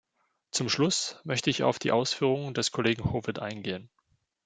[0.49, 3.87] Zum Schluss möchte ich auf die Ausführungen des Kollegen Howitt eingehen.